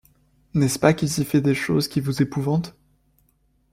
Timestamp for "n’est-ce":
0.55-0.79